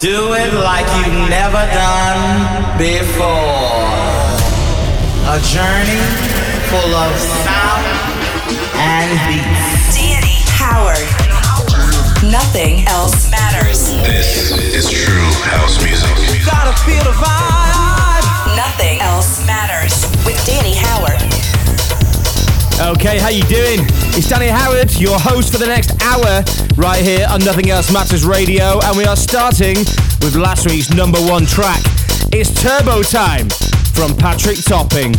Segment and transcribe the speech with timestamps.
[0.00, 3.26] Do it like you've never done before.
[5.26, 5.98] A journey
[6.70, 7.82] full of sound
[8.78, 9.98] and beats.
[9.98, 11.02] Danny Howard.
[12.30, 13.88] Nothing else matters.
[14.06, 16.46] This is true house music.
[16.46, 18.54] Gotta feel the vibe.
[18.54, 21.47] Nothing else matters with Danny Howard.
[22.80, 23.80] Okay, how you doing?
[24.14, 26.44] It's Danny Howard, your host for the next hour,
[26.76, 29.78] right here on Nothing Else Matters Radio, and we are starting
[30.22, 31.82] with last week's number one track.
[32.30, 33.48] It's Turbo Time
[33.94, 35.12] from Patrick Topping.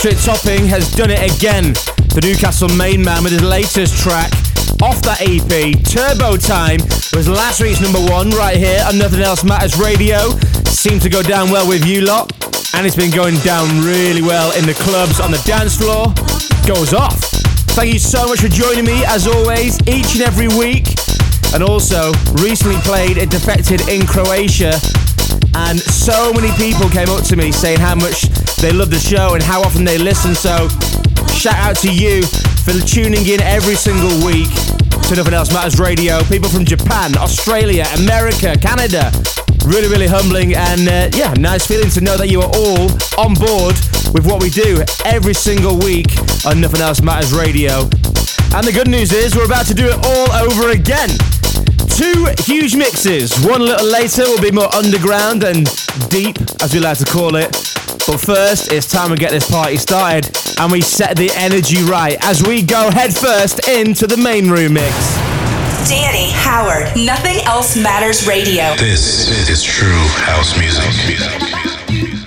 [0.00, 1.76] Patrick Topping has done it again.
[2.16, 4.32] The Newcastle main man with his latest track.
[4.80, 6.80] Off that EP, Turbo Time
[7.12, 10.32] was last week's number one right here on Nothing Else Matters Radio.
[10.72, 12.32] Seemed to go down well with you lot,
[12.72, 16.08] and it's been going down really well in the clubs on the dance floor.
[16.64, 17.20] Goes off.
[17.76, 20.96] Thank you so much for joining me as always, each and every week.
[21.52, 24.80] And also, recently played at Defected in Croatia
[25.54, 28.29] and so many people came up to me saying how much
[28.60, 30.34] they love the show and how often they listen.
[30.34, 30.68] So,
[31.32, 32.22] shout out to you
[32.60, 34.52] for tuning in every single week
[35.08, 36.22] to Nothing Else Matters Radio.
[36.24, 39.10] People from Japan, Australia, America, Canada.
[39.64, 43.32] Really, really humbling and uh, yeah, nice feeling to know that you are all on
[43.32, 43.76] board
[44.12, 46.12] with what we do every single week
[46.44, 47.88] on Nothing Else Matters Radio.
[48.52, 51.08] And the good news is we're about to do it all over again.
[51.96, 53.32] Two huge mixes.
[53.40, 55.64] One a little later will be more underground and
[56.10, 57.79] deep, as we like to call it.
[58.06, 62.16] But first, it's time to get this party started and we set the energy right
[62.22, 64.94] as we go headfirst into the main room mix.
[65.88, 68.74] Danny Howard, Nothing Else Matters Radio.
[68.76, 72.19] This is true house music.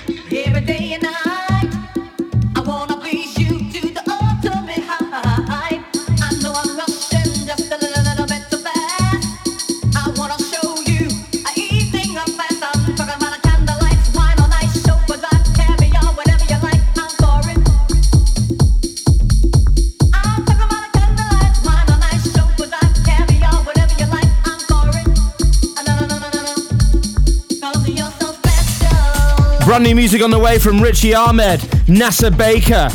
[29.73, 31.59] Brand new music on the way from Richie Ahmed,
[31.89, 32.89] Nasser Baker,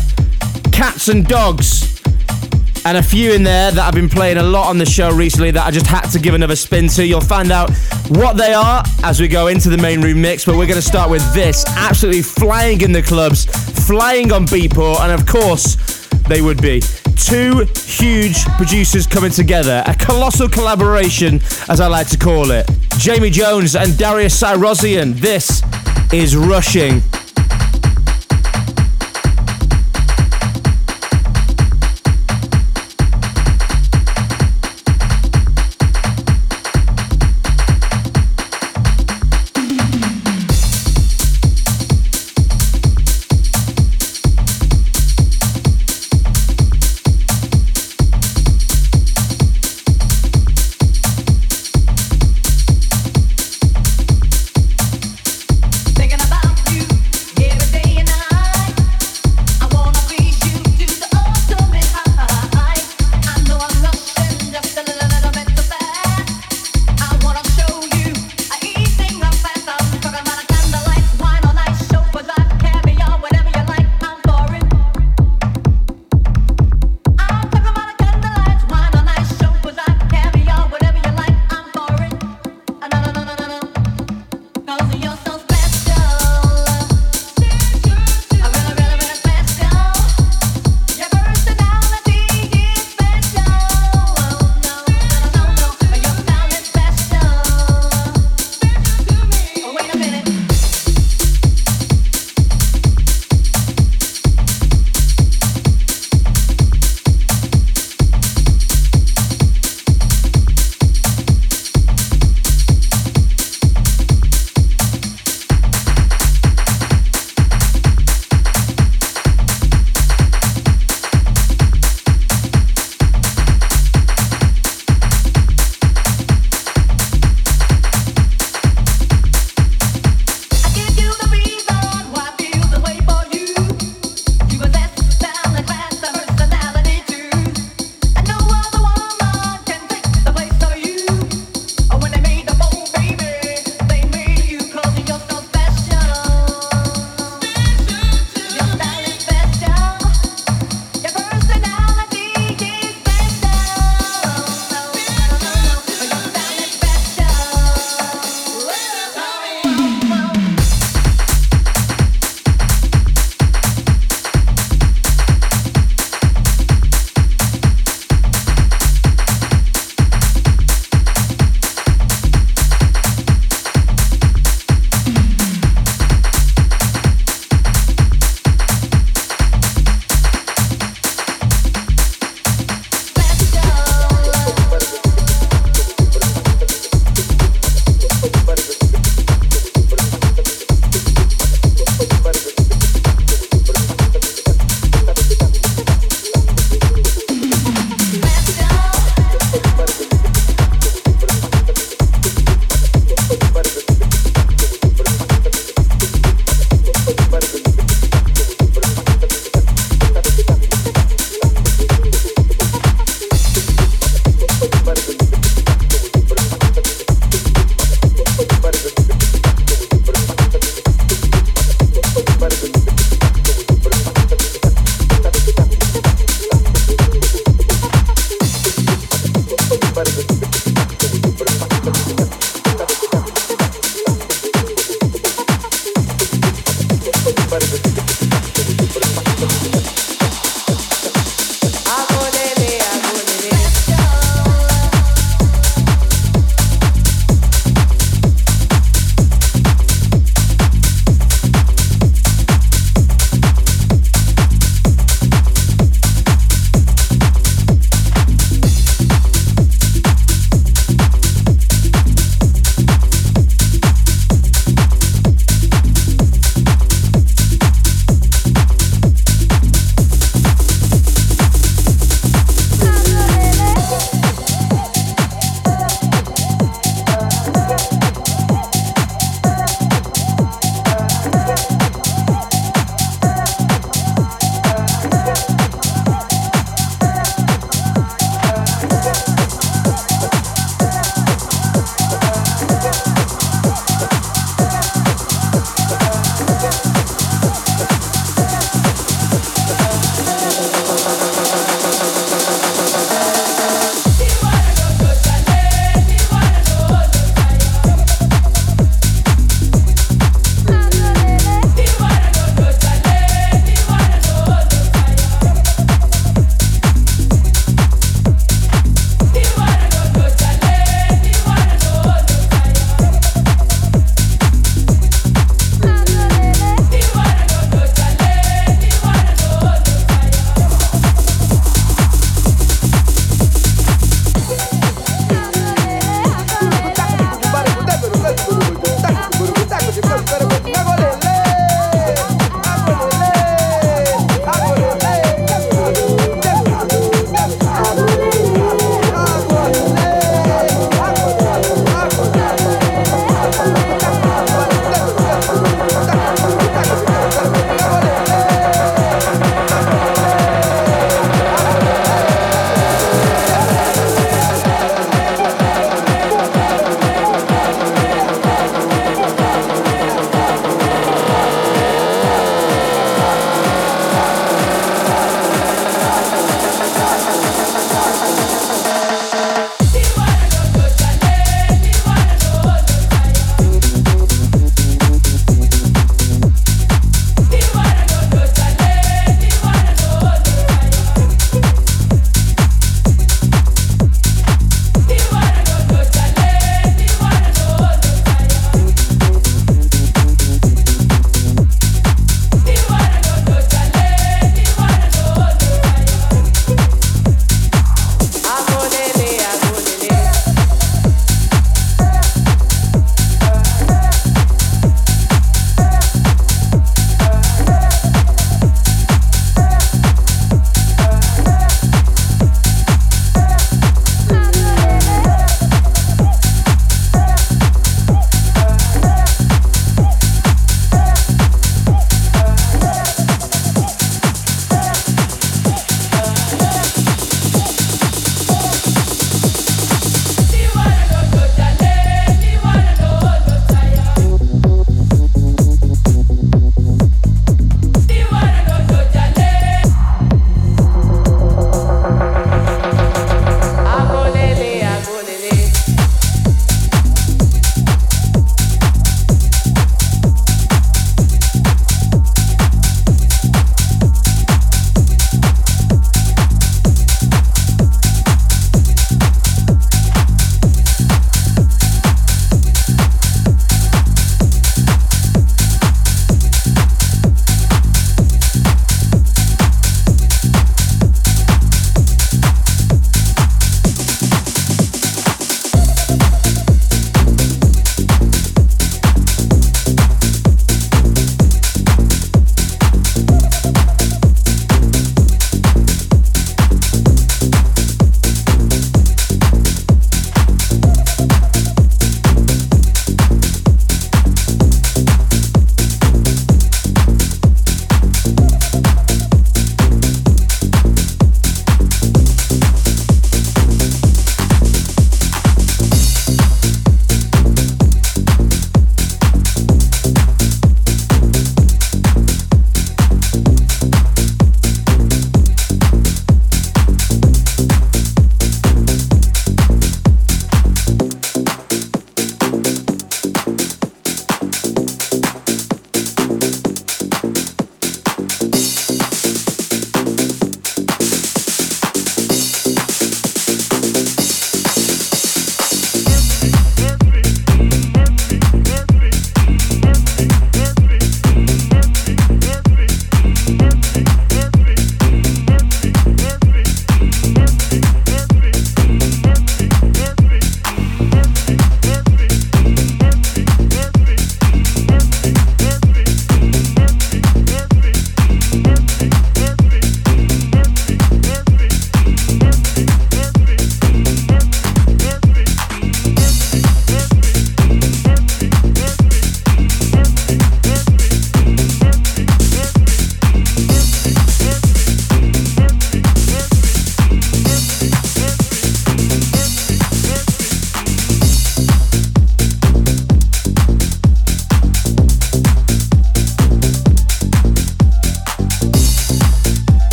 [0.70, 2.00] Cats and Dogs,
[2.84, 5.50] and a few in there that I've been playing a lot on the show recently
[5.50, 7.04] that I just had to give another spin to.
[7.04, 7.72] You'll find out
[8.10, 10.86] what they are as we go into the main room mix, but we're going to
[10.86, 11.64] start with this.
[11.66, 13.46] Absolutely flying in the clubs,
[13.84, 16.80] flying on Beatport, and of course, they would be.
[17.16, 22.70] Two huge producers coming together, a colossal collaboration, as I like to call it.
[22.98, 25.14] Jamie Jones and Darius Syrossian.
[25.14, 25.60] This
[26.12, 27.02] is rushing.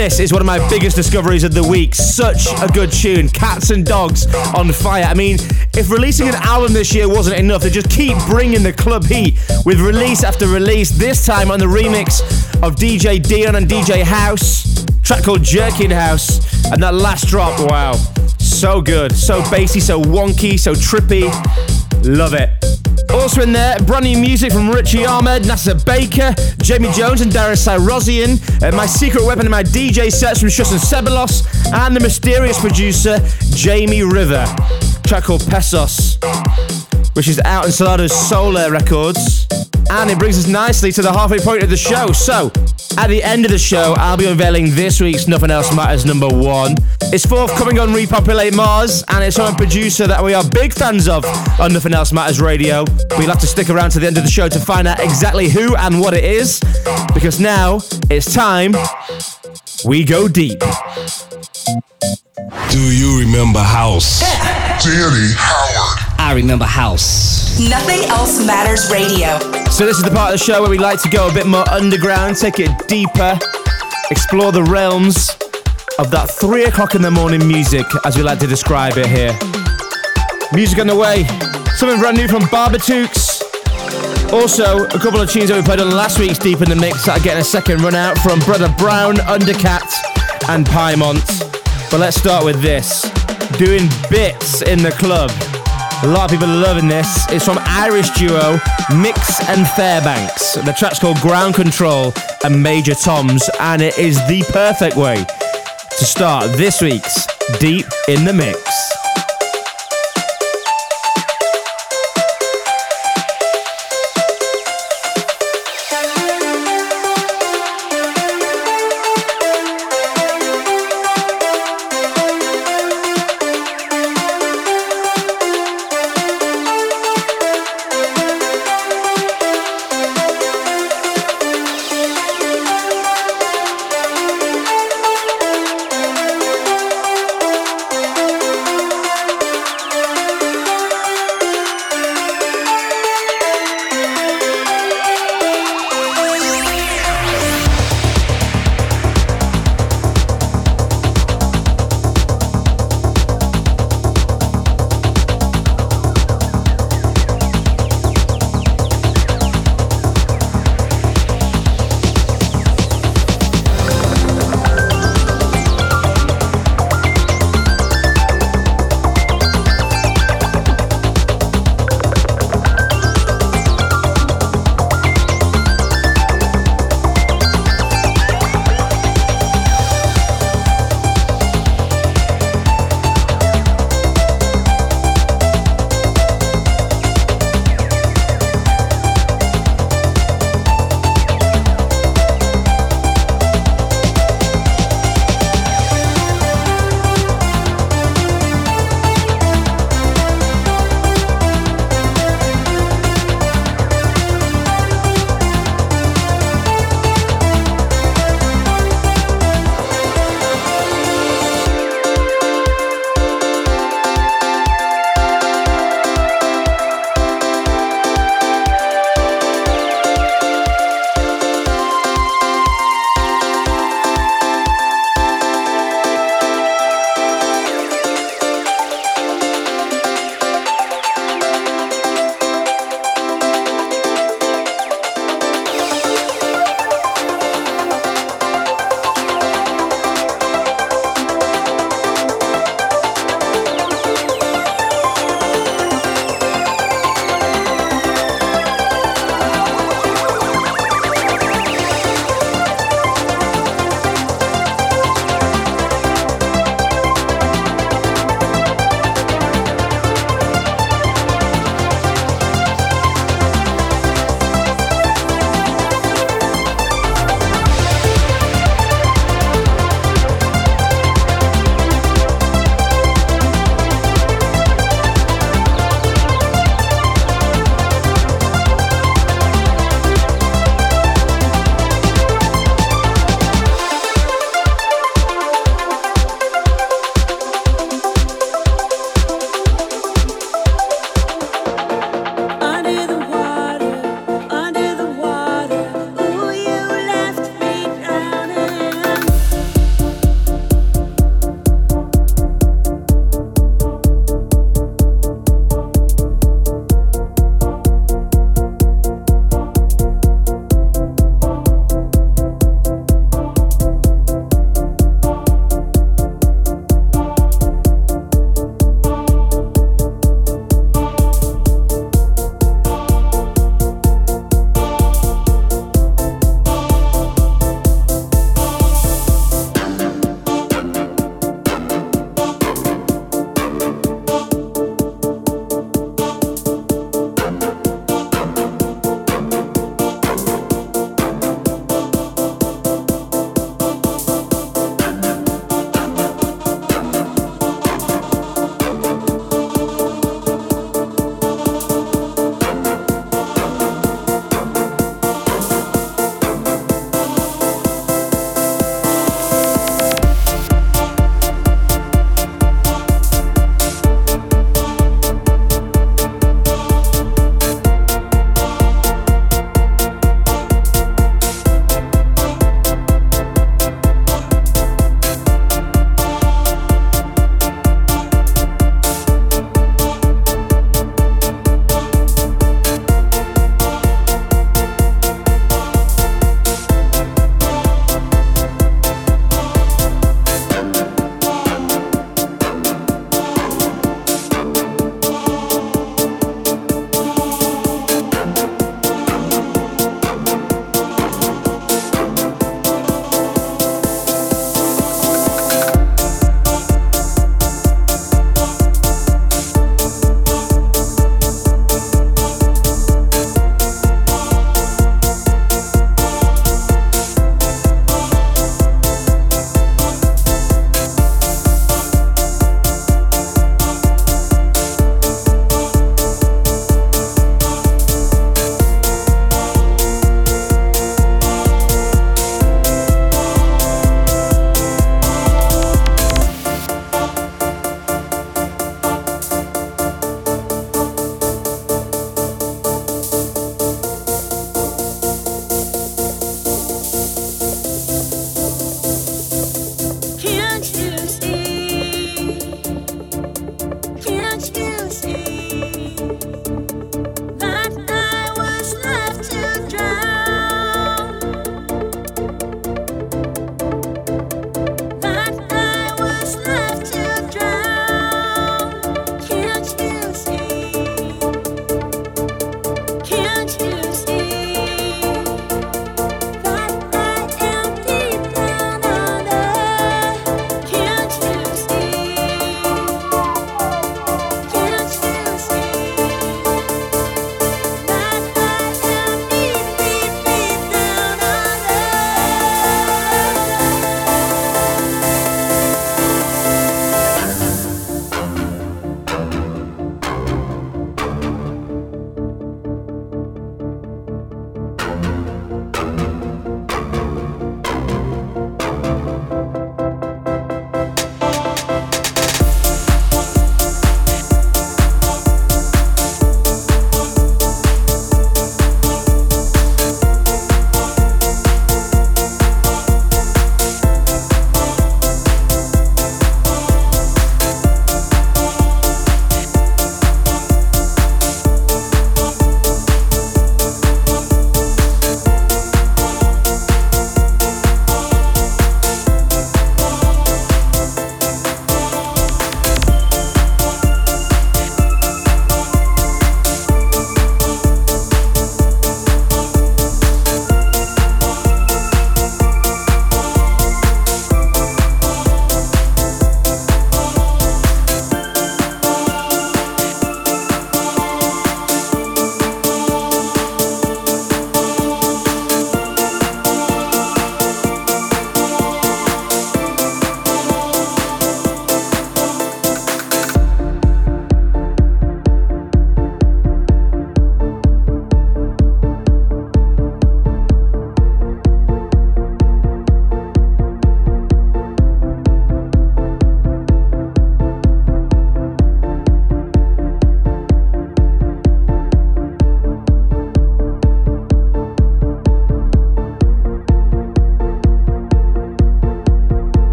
[0.00, 1.94] This is one of my biggest discoveries of the week.
[1.94, 3.28] Such a good tune.
[3.28, 5.04] Cats and Dogs on Fire.
[5.04, 5.36] I mean,
[5.76, 9.38] if releasing an album this year wasn't enough, they just keep bringing the club heat
[9.66, 10.88] with release after release.
[10.88, 12.22] This time on the remix
[12.62, 14.86] of DJ Dion and DJ House.
[15.02, 16.64] Track called Jerkin House.
[16.72, 17.92] And that last drop, wow.
[18.38, 19.14] So good.
[19.14, 21.28] So bassy, so wonky, so trippy.
[22.06, 22.59] Love it.
[23.12, 27.66] Also in there, brand new music from Richy Ahmed, Nasser Baker, Jamie Jones and Darius
[27.66, 32.00] Syrossian, uh, My Secret Weapon and my DJ sets from Chus and Ceballos, and the
[32.00, 33.18] mysterious producer,
[33.50, 34.44] Jamie River.
[35.04, 36.18] Track called Pesos,
[37.14, 39.46] which is out in Solardo's Sola Records.
[39.92, 42.12] And it brings us nicely to the halfway point of the show.
[42.12, 42.50] So,
[42.96, 46.28] at the end of the show, I'll be unveiling this week's Nothing Else Matters number
[46.28, 46.76] one.
[47.12, 51.08] It's forthcoming on Repopulate Mars, and it's from a producer that we are big fans
[51.08, 51.24] of
[51.60, 52.84] on Nothing Else Matters Radio.
[53.18, 55.48] We'll have to stick around to the end of the show to find out exactly
[55.48, 56.60] who and what it is,
[57.12, 58.72] because now it's time
[59.84, 60.60] we go deep.
[62.70, 64.20] Do you remember House?
[64.84, 65.98] Danny Howard.
[66.18, 67.39] I remember House.
[67.68, 69.38] Nothing else matters radio.
[69.68, 71.46] So, this is the part of the show where we like to go a bit
[71.46, 73.38] more underground, take it deeper,
[74.10, 75.28] explore the realms
[75.98, 79.36] of that three o'clock in the morning music, as we like to describe it here.
[80.54, 81.24] Music on the way,
[81.76, 83.42] something brand new from Barbatooks.
[84.32, 87.04] Also, a couple of tunes that we played on last week's Deep in the Mix
[87.04, 89.84] that are getting a second run out from Brother Brown, Undercat,
[90.48, 91.20] and Piemont.
[91.90, 93.02] But let's start with this
[93.58, 95.30] doing bits in the club.
[96.02, 97.26] A lot of people are loving this.
[97.30, 98.58] It's from Irish duo
[98.96, 100.54] Mix and Fairbanks.
[100.54, 106.04] The track's called Ground Control and Major Toms, and it is the perfect way to
[106.04, 107.26] start this week's
[107.58, 108.89] Deep in the Mix.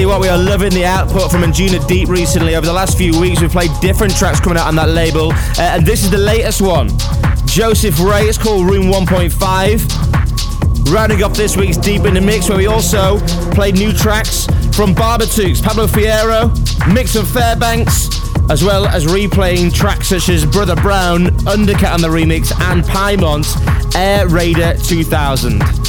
[0.00, 2.54] You what, we are loving the output from Anjuna Deep recently.
[2.54, 5.54] Over the last few weeks, we've played different tracks coming out on that label, uh,
[5.58, 6.88] and this is the latest one.
[7.44, 10.92] Joseph Ray, it's called Room 1.5.
[10.92, 13.18] Rounding off this week's Deep in the Mix, where we also
[13.52, 16.48] played new tracks from Barbatooks, Pablo Fierro,
[16.94, 18.08] Mix and Fairbanks,
[18.50, 23.56] as well as replaying tracks such as Brother Brown, Undercat on the remix, and Pymont's
[23.94, 25.79] Air Raider 2000.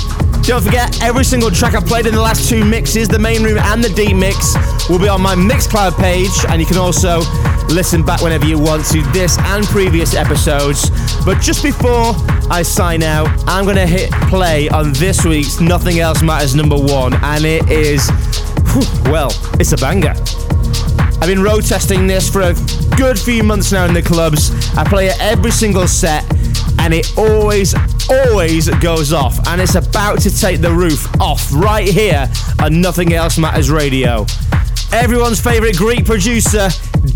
[0.52, 3.58] Don't forget, every single track I've played in the last two mixes, the main room
[3.58, 4.54] and the deep mix,
[4.89, 7.22] will be on my Mixcloud page, and you can also
[7.70, 10.89] listen back whenever you want to this and previous episodes.
[11.26, 12.12] But just before
[12.52, 16.78] I sign out, I'm going to hit play on this week's Nothing Else Matters number
[16.78, 18.10] one, and it is,
[18.74, 20.16] whew, well, it's a banger.
[21.22, 22.54] I've been road testing this for a
[22.97, 24.52] good few months now in the clubs.
[24.76, 26.26] I play it every single set,
[26.82, 27.76] and it always,
[28.10, 29.48] always goes off.
[29.48, 32.30] And it's about to take the roof off right here
[32.60, 34.26] on Nothing Else Matters Radio.
[34.92, 36.70] Everyone's favourite Greek producer,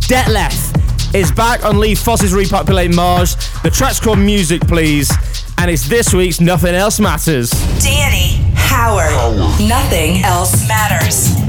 [0.08, 3.36] Detlef, is back on Lee Foss's Repopulate Mars.
[3.64, 5.12] The track's called Music Please,
[5.58, 7.50] and it's this week's Nothing Else Matters.
[7.82, 9.12] Danny Howard.
[9.60, 11.45] Nothing else matters.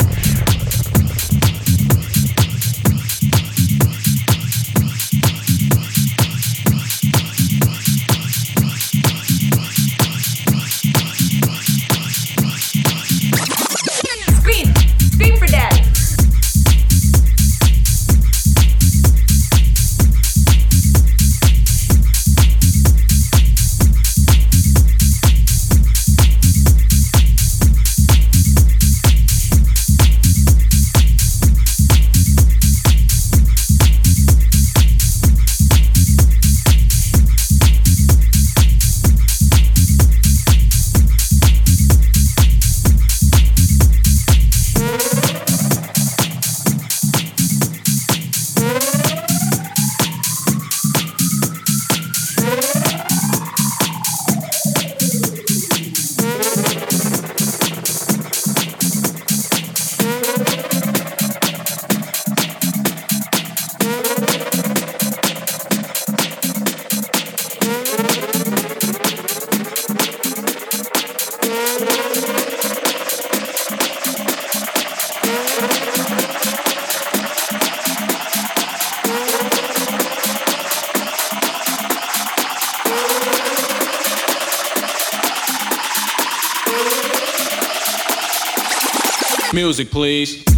[89.57, 90.56] Music, please.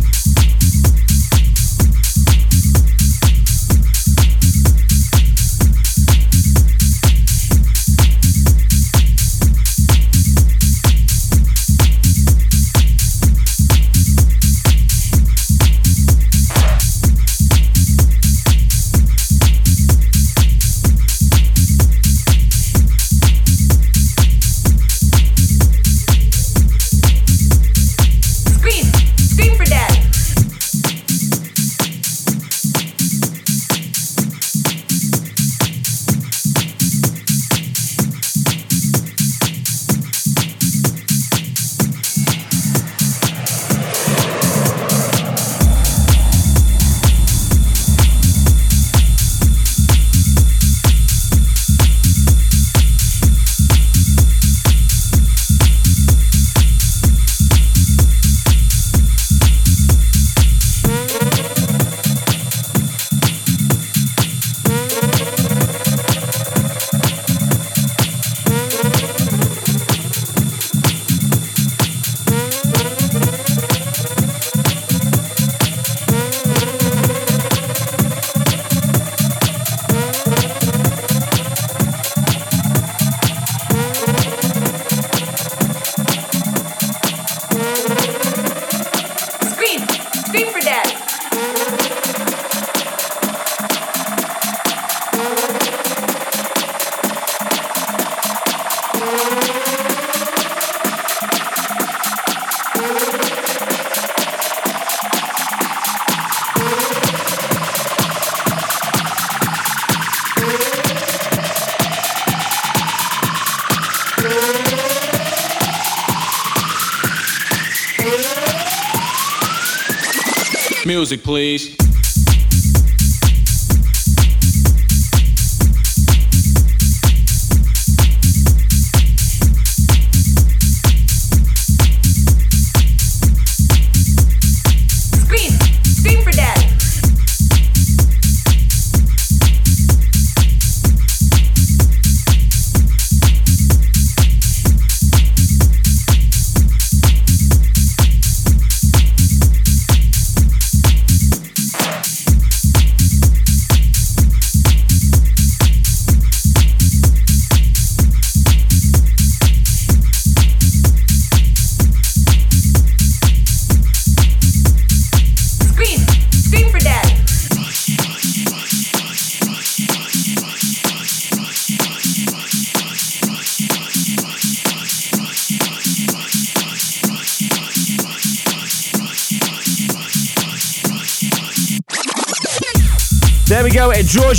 [120.89, 121.88] Music, please.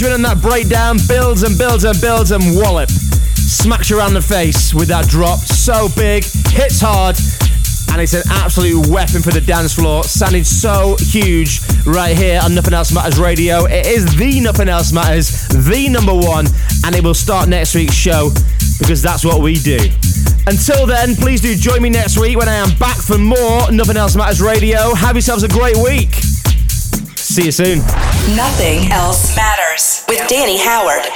[0.07, 2.89] In on that breakdown, builds and builds and builds and wallop.
[2.89, 5.39] Smacks around the face with that drop.
[5.39, 6.23] So big,
[6.53, 7.17] hits hard,
[7.91, 10.03] and it's an absolute weapon for the dance floor.
[10.03, 13.65] Sounding so huge right here on Nothing Else Matters Radio.
[13.65, 16.45] It is the Nothing Else Matters, the number one,
[16.85, 18.29] and it will start next week's show
[18.79, 19.79] because that's what we do.
[20.47, 23.97] Until then, please do join me next week when I am back for more Nothing
[23.97, 24.93] Else Matters Radio.
[24.93, 26.13] Have yourselves a great week.
[27.17, 27.79] See you soon.
[28.35, 31.08] Nothing else matters with Danny Howard.